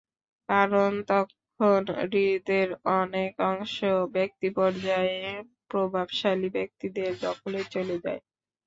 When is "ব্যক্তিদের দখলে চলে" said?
6.57-7.97